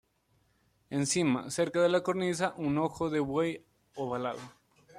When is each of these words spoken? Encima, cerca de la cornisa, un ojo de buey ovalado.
Encima, 0.89 1.51
cerca 1.51 1.79
de 1.79 1.87
la 1.87 2.01
cornisa, 2.01 2.55
un 2.57 2.79
ojo 2.79 3.11
de 3.11 3.19
buey 3.19 3.63
ovalado. 3.95 4.39